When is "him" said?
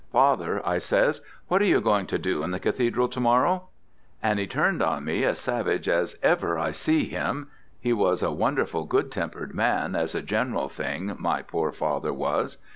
7.07-7.51